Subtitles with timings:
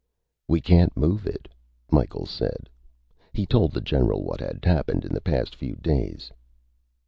[0.47, 1.47] "We can't move it,"
[1.91, 2.71] Micheals said.
[3.33, 6.31] He told the general what had happened in the past few days.